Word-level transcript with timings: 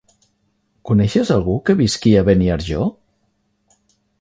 Coneixes 0.91 1.31
algú 1.35 1.57
que 1.67 1.75
visqui 1.83 2.15
a 2.23 2.27
Beniarjó? 2.31 2.89